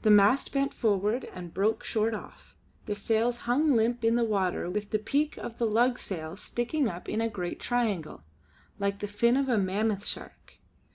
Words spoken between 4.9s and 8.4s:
peak of the lug sail sticking up in a great triangle,